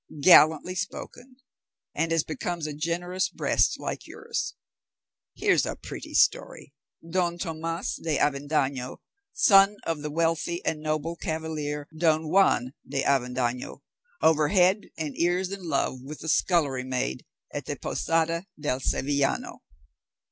"Gallantly 0.21 0.73
spoken, 0.73 1.35
and 1.93 2.11
as 2.11 2.23
becomes 2.23 2.65
a 2.65 2.73
generous 2.73 3.29
breast 3.29 3.79
like 3.79 4.07
yours! 4.07 4.55
Here's 5.35 5.63
a 5.63 5.75
pretty 5.75 6.15
story! 6.15 6.73
Don 7.07 7.37
Tomas 7.37 7.97
de 7.97 8.17
Avendaño, 8.17 8.97
son 9.31 9.77
of 9.83 10.01
the 10.01 10.09
wealthy 10.09 10.65
and 10.65 10.81
noble 10.81 11.15
cavalier, 11.15 11.87
Don 11.95 12.29
Juan 12.29 12.73
de 12.83 13.03
Avendaño, 13.03 13.81
over 14.23 14.47
head 14.47 14.89
and 14.97 15.15
ears 15.19 15.51
in 15.51 15.65
love 15.69 16.01
with 16.01 16.17
the 16.21 16.29
scullery 16.29 16.83
maid 16.83 17.23
at 17.53 17.65
the 17.67 17.75
Posada 17.75 18.47
del 18.59 18.79
Sevillano!" 18.79 19.59